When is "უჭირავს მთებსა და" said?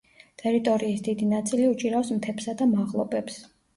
1.73-2.69